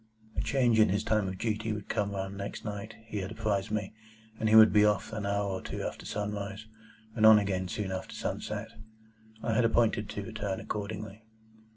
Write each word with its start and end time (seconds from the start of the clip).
A 0.35 0.41
change 0.41 0.79
in 0.79 0.89
his 0.89 1.03
time 1.03 1.27
of 1.27 1.37
duty 1.37 1.71
would 1.73 1.87
come 1.87 2.13
round 2.15 2.35
next 2.35 2.65
night, 2.65 2.95
he 3.05 3.17
had 3.19 3.29
apprised 3.29 3.69
me, 3.69 3.93
and 4.39 4.49
he 4.49 4.55
would 4.55 4.73
be 4.73 4.83
off 4.83 5.13
an 5.13 5.27
hour 5.27 5.47
or 5.47 5.61
two 5.61 5.83
after 5.83 6.07
sunrise, 6.07 6.65
and 7.15 7.23
on 7.23 7.37
again 7.37 7.67
soon 7.67 7.91
after 7.91 8.15
sunset. 8.15 8.69
I 9.43 9.53
had 9.53 9.63
appointed 9.63 10.09
to 10.09 10.23
return 10.25 10.59
accordingly. 10.59 11.21